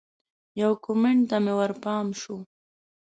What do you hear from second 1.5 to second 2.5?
ورپام شو